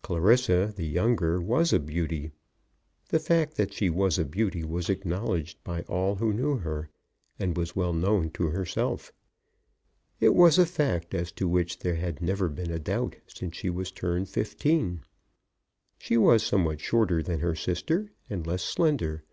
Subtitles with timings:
[0.00, 2.30] Clarissa, the younger, was a beauty.
[3.08, 6.88] The fact that she was a beauty was acknowledged by all who knew her,
[7.36, 9.12] and was well known to herself.
[10.20, 13.70] It was a fact as to which there had never been a doubt since she
[13.70, 15.02] was turned fifteen.
[15.98, 19.24] She was somewhat shorter than her sister, and less slender.